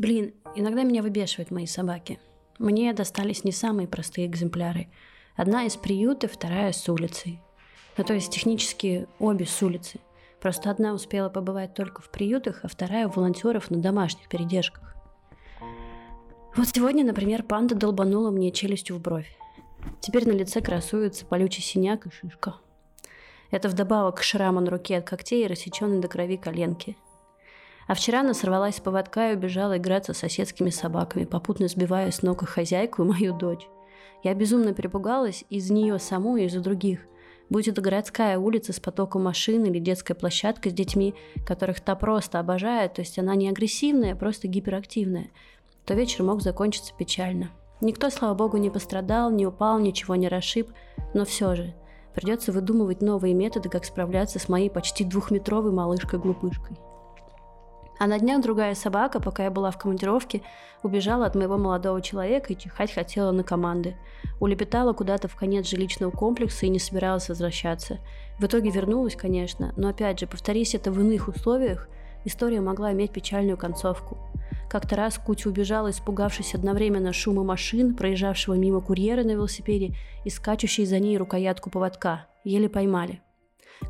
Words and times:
Блин, 0.00 0.32
иногда 0.56 0.82
меня 0.82 1.02
выбешивают 1.02 1.50
мои 1.50 1.66
собаки. 1.66 2.18
Мне 2.58 2.94
достались 2.94 3.44
не 3.44 3.52
самые 3.52 3.86
простые 3.86 4.26
экземпляры. 4.26 4.88
Одна 5.36 5.64
из 5.64 5.76
приюта, 5.76 6.26
вторая 6.26 6.72
с 6.72 6.88
улицы. 6.88 7.38
Ну, 7.98 8.04
то 8.04 8.14
есть 8.14 8.32
технически 8.32 9.06
обе 9.18 9.44
с 9.44 9.62
улицы. 9.62 10.00
Просто 10.40 10.70
одна 10.70 10.94
успела 10.94 11.28
побывать 11.28 11.74
только 11.74 12.00
в 12.00 12.08
приютах, 12.08 12.60
а 12.62 12.68
вторая 12.68 13.08
у 13.08 13.10
волонтеров 13.10 13.70
на 13.70 13.76
домашних 13.76 14.26
передержках. 14.30 14.96
Вот 16.56 16.68
сегодня, 16.68 17.04
например, 17.04 17.42
панда 17.42 17.74
долбанула 17.74 18.30
мне 18.30 18.52
челюстью 18.52 18.96
в 18.96 19.02
бровь. 19.02 19.30
Теперь 20.00 20.26
на 20.26 20.32
лице 20.32 20.62
красуется 20.62 21.26
колючий 21.26 21.62
синяк 21.62 22.06
и 22.06 22.10
шишка. 22.10 22.54
Это 23.50 23.68
вдобавок 23.68 24.16
к 24.16 24.22
шраму 24.22 24.60
на 24.60 24.70
руке 24.70 24.96
от 24.96 25.04
когтей 25.04 25.44
и 25.44 25.46
рассеченной 25.46 26.00
до 26.00 26.08
крови 26.08 26.38
коленки. 26.38 26.96
А 27.90 27.94
вчера 27.94 28.20
она 28.20 28.34
сорвалась 28.34 28.76
с 28.76 28.80
поводка 28.80 29.32
и 29.32 29.34
убежала 29.34 29.76
играться 29.76 30.14
с 30.14 30.18
соседскими 30.18 30.70
собаками, 30.70 31.24
попутно 31.24 31.66
сбивая 31.66 32.12
с 32.12 32.22
ног 32.22 32.44
и 32.44 32.46
хозяйку, 32.46 33.02
и 33.02 33.04
мою 33.04 33.36
дочь. 33.36 33.66
Я 34.22 34.32
безумно 34.32 34.72
перепугалась 34.72 35.44
из 35.50 35.72
нее 35.72 35.98
саму 35.98 36.36
и 36.36 36.44
из-за 36.44 36.60
других. 36.60 37.00
Будь 37.48 37.66
это 37.66 37.80
городская 37.80 38.38
улица 38.38 38.72
с 38.72 38.78
потоком 38.78 39.24
машин 39.24 39.64
или 39.64 39.80
детская 39.80 40.14
площадка 40.14 40.70
с 40.70 40.72
детьми, 40.72 41.16
которых 41.44 41.80
та 41.80 41.96
просто 41.96 42.38
обожает, 42.38 42.94
то 42.94 43.00
есть 43.00 43.18
она 43.18 43.34
не 43.34 43.48
агрессивная, 43.48 44.12
а 44.12 44.16
просто 44.16 44.46
гиперактивная, 44.46 45.26
то 45.84 45.94
вечер 45.94 46.22
мог 46.22 46.42
закончиться 46.42 46.94
печально. 46.96 47.50
Никто, 47.80 48.08
слава 48.10 48.34
богу, 48.34 48.56
не 48.58 48.70
пострадал, 48.70 49.32
не 49.32 49.48
упал, 49.48 49.80
ничего 49.80 50.14
не 50.14 50.28
расшиб, 50.28 50.68
но 51.12 51.24
все 51.24 51.56
же 51.56 51.74
придется 52.14 52.52
выдумывать 52.52 53.02
новые 53.02 53.34
методы, 53.34 53.68
как 53.68 53.84
справляться 53.84 54.38
с 54.38 54.48
моей 54.48 54.70
почти 54.70 55.02
двухметровой 55.02 55.72
малышкой-глупышкой. 55.72 56.76
А 58.00 58.06
на 58.06 58.18
днях 58.18 58.40
другая 58.40 58.74
собака, 58.74 59.20
пока 59.20 59.44
я 59.44 59.50
была 59.50 59.70
в 59.70 59.76
командировке, 59.76 60.40
убежала 60.82 61.26
от 61.26 61.34
моего 61.34 61.58
молодого 61.58 62.00
человека 62.00 62.50
и 62.50 62.56
чихать 62.56 62.94
хотела 62.94 63.30
на 63.30 63.44
команды. 63.44 63.94
Улепетала 64.40 64.94
куда-то 64.94 65.28
в 65.28 65.36
конец 65.36 65.68
жилищного 65.68 66.10
комплекса 66.10 66.64
и 66.64 66.70
не 66.70 66.78
собиралась 66.78 67.28
возвращаться. 67.28 67.98
В 68.38 68.46
итоге 68.46 68.70
вернулась, 68.70 69.16
конечно, 69.16 69.74
но 69.76 69.88
опять 69.90 70.18
же, 70.18 70.26
повторись 70.26 70.74
это 70.74 70.90
в 70.90 70.98
иных 70.98 71.28
условиях, 71.28 71.90
история 72.24 72.62
могла 72.62 72.92
иметь 72.92 73.12
печальную 73.12 73.58
концовку. 73.58 74.16
Как-то 74.70 74.96
раз 74.96 75.18
Кутя 75.18 75.50
убежала, 75.50 75.90
испугавшись 75.90 76.54
одновременно 76.54 77.12
шума 77.12 77.44
машин, 77.44 77.94
проезжавшего 77.94 78.54
мимо 78.54 78.80
курьера 78.80 79.24
на 79.24 79.32
велосипеде 79.32 79.94
и 80.24 80.30
скачущей 80.30 80.86
за 80.86 80.98
ней 81.00 81.18
рукоятку 81.18 81.68
поводка. 81.68 82.28
Еле 82.44 82.70
поймали. 82.70 83.20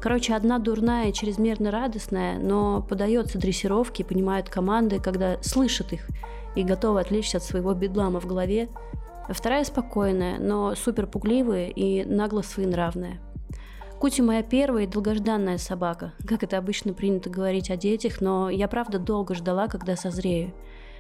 Короче, 0.00 0.34
одна 0.34 0.58
дурная, 0.58 1.12
чрезмерно 1.12 1.70
радостная, 1.70 2.38
но 2.38 2.80
подается 2.80 3.38
дрессировке, 3.38 4.02
понимает 4.02 4.48
команды, 4.48 4.98
когда 4.98 5.36
слышит 5.42 5.92
их 5.92 6.08
и 6.54 6.62
готова 6.62 7.00
отвлечься 7.00 7.36
от 7.36 7.44
своего 7.44 7.74
бедлама 7.74 8.18
в 8.18 8.26
голове. 8.26 8.70
Вторая 9.28 9.62
спокойная, 9.64 10.38
но 10.38 10.74
супер 10.74 11.06
пугливая 11.06 11.68
и 11.68 12.04
нагло 12.04 12.40
своенравная. 12.40 13.20
Кути 13.98 14.22
моя 14.22 14.42
первая 14.42 14.84
и 14.84 14.86
долгожданная 14.86 15.58
собака, 15.58 16.14
как 16.26 16.42
это 16.42 16.56
обычно 16.56 16.94
принято 16.94 17.28
говорить 17.28 17.70
о 17.70 17.76
детях, 17.76 18.22
но 18.22 18.48
я 18.48 18.68
правда 18.68 18.98
долго 18.98 19.34
ждала, 19.34 19.68
когда 19.68 19.96
созрею. 19.96 20.54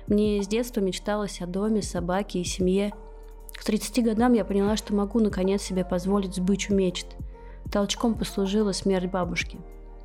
Мне 0.06 0.42
с 0.42 0.46
детства 0.46 0.80
мечталось 0.80 1.40
о 1.40 1.46
доме, 1.46 1.80
собаке 1.80 2.40
и 2.40 2.44
семье. 2.44 2.92
К 3.54 3.64
30 3.64 4.04
годам 4.04 4.34
я 4.34 4.44
поняла, 4.44 4.76
что 4.76 4.94
могу 4.94 5.20
наконец 5.20 5.62
себе 5.62 5.86
позволить 5.86 6.34
сбычу 6.34 6.74
мечт– 6.74 7.06
Толчком 7.72 8.14
послужила 8.14 8.72
смерть 8.72 9.10
бабушки. 9.10 9.58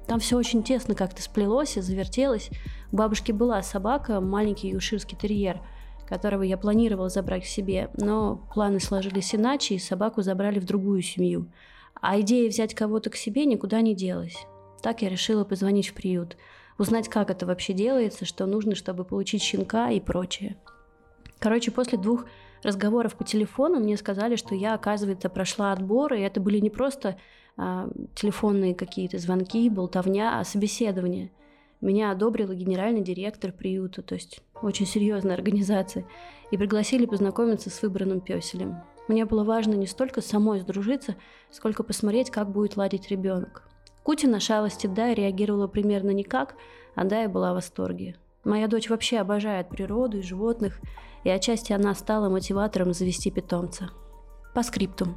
Там 0.07 0.19
все 0.19 0.37
очень 0.37 0.63
тесно 0.63 0.93
как-то 0.93 1.21
сплелось 1.21 1.77
и 1.77 1.81
завертелось. 1.81 2.49
У 2.91 2.97
бабушки 2.97 3.31
была 3.31 3.61
собака, 3.63 4.21
маленький 4.21 4.69
юширский 4.69 5.17
терьер, 5.17 5.61
которого 6.07 6.43
я 6.43 6.57
планировала 6.57 7.09
забрать 7.09 7.43
к 7.43 7.47
себе, 7.47 7.89
но 7.97 8.37
планы 8.53 8.79
сложились 8.79 9.33
иначе, 9.33 9.75
и 9.75 9.79
собаку 9.79 10.21
забрали 10.21 10.59
в 10.59 10.65
другую 10.65 11.01
семью. 11.01 11.51
А 11.99 12.19
идея 12.19 12.49
взять 12.49 12.75
кого-то 12.75 13.09
к 13.09 13.15
себе 13.15 13.45
никуда 13.45 13.81
не 13.81 13.95
делась. 13.95 14.37
Так 14.83 15.01
я 15.01 15.09
решила 15.09 15.43
позвонить 15.43 15.87
в 15.87 15.93
приют, 15.95 16.37
узнать, 16.77 17.09
как 17.09 17.31
это 17.31 17.47
вообще 17.47 17.73
делается, 17.73 18.25
что 18.25 18.45
нужно, 18.45 18.75
чтобы 18.75 19.03
получить 19.03 19.41
щенка 19.41 19.89
и 19.89 19.99
прочее. 19.99 20.57
Короче, 21.39 21.71
после 21.71 21.97
двух 21.97 22.25
разговоров 22.65 23.15
по 23.15 23.23
телефону 23.23 23.79
мне 23.79 23.95
сказали, 23.95 24.35
что 24.35 24.55
я, 24.55 24.73
оказывается, 24.73 25.29
прошла 25.29 25.71
отбор, 25.71 26.13
и 26.13 26.21
это 26.21 26.41
были 26.41 26.59
не 26.59 26.69
просто 26.69 27.17
а, 27.57 27.89
телефонные 28.15 28.75
какие-то 28.75 29.17
звонки, 29.17 29.69
болтовня, 29.69 30.39
а 30.39 30.43
собеседование. 30.43 31.31
Меня 31.81 32.11
одобрила 32.11 32.53
генеральный 32.53 33.01
директор 33.01 33.51
приюта, 33.51 34.01
то 34.01 34.15
есть 34.15 34.41
очень 34.61 34.85
серьезная 34.85 35.35
организация, 35.35 36.05
и 36.51 36.57
пригласили 36.57 37.05
познакомиться 37.05 37.69
с 37.69 37.81
выбранным 37.81 38.21
песелем. 38.21 38.77
Мне 39.07 39.25
было 39.25 39.43
важно 39.43 39.73
не 39.73 39.85
столько 39.85 40.21
самой 40.21 40.59
сдружиться, 40.59 41.15
сколько 41.51 41.83
посмотреть, 41.83 42.31
как 42.31 42.49
будет 42.49 42.75
ладить 42.75 43.09
ребенок. 43.09 43.67
Кути 44.03 44.27
на 44.27 44.39
шалости 44.39 44.87
Дая 44.87 45.13
реагировала 45.13 45.67
примерно 45.67 46.11
никак, 46.11 46.55
а 46.95 47.03
Дая 47.03 47.29
была 47.29 47.51
в 47.51 47.55
восторге. 47.55 48.15
Моя 48.43 48.67
дочь 48.67 48.89
вообще 48.89 49.17
обожает 49.17 49.69
природу 49.69 50.19
и 50.19 50.21
животных, 50.21 50.79
и 51.25 51.29
отчасти 51.29 51.73
она 51.73 51.93
стала 51.95 52.29
мотиватором 52.29 52.93
завести 52.93 53.31
питомца. 53.31 53.89
По 54.53 54.63
скриптум. 54.63 55.15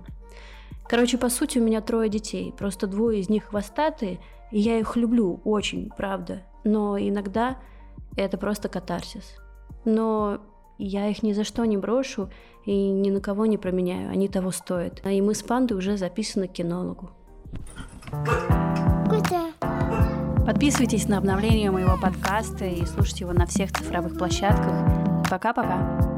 Короче, 0.88 1.18
по 1.18 1.28
сути, 1.28 1.58
у 1.58 1.62
меня 1.62 1.82
трое 1.82 2.08
детей, 2.08 2.52
просто 2.56 2.86
двое 2.86 3.20
из 3.20 3.28
них 3.28 3.44
хвостатые, 3.44 4.18
и 4.50 4.58
я 4.58 4.78
их 4.78 4.96
люблю 4.96 5.40
очень, 5.44 5.90
правда. 5.96 6.42
Но 6.64 6.98
иногда 6.98 7.58
это 8.16 8.38
просто 8.38 8.70
катарсис. 8.70 9.36
Но 9.84 10.40
я 10.78 11.08
их 11.08 11.22
ни 11.22 11.34
за 11.34 11.44
что 11.44 11.64
не 11.66 11.76
брошу 11.76 12.30
и 12.64 12.88
ни 12.88 13.10
на 13.10 13.20
кого 13.20 13.44
не 13.44 13.58
променяю, 13.58 14.10
они 14.10 14.28
того 14.28 14.50
стоят. 14.50 15.06
И 15.06 15.20
мы 15.20 15.34
с 15.34 15.42
пандой 15.42 15.76
уже 15.76 15.98
записаны 15.98 16.48
к 16.48 16.52
кинологу. 16.52 17.10
Подписывайтесь 20.46 21.06
на 21.06 21.18
обновление 21.18 21.70
моего 21.70 21.98
подкаста 22.00 22.64
и 22.64 22.86
слушайте 22.86 23.24
его 23.24 23.34
на 23.34 23.44
всех 23.44 23.70
цифровых 23.70 24.16
площадках. 24.16 25.07
Пока-пока. 25.28 26.17